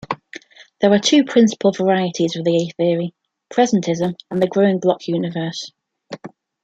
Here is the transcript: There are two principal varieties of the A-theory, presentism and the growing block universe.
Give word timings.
There 0.79 0.91
are 0.91 0.97
two 0.97 1.25
principal 1.25 1.73
varieties 1.73 2.35
of 2.35 2.43
the 2.43 2.55
A-theory, 2.57 3.13
presentism 3.53 4.15
and 4.31 4.41
the 4.41 4.47
growing 4.47 4.79
block 4.79 5.07
universe. 5.07 5.71